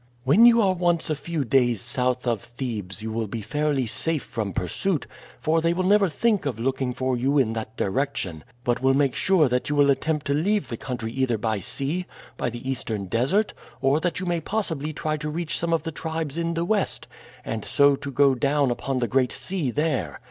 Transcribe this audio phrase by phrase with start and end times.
[0.23, 4.23] "When you are once a few days south of Thebes you will be fairly safe
[4.23, 5.05] from pursuit,
[5.39, 9.13] for they will never think of looking for you in that direction, but will make
[9.13, 13.05] sure that you will attempt to leave the country either by sea, by the Eastern
[13.05, 16.65] Desert, or that you may possibly try to reach some of the tribes in the
[16.65, 17.05] west,
[17.45, 20.19] and so to go down upon the Great Sea there.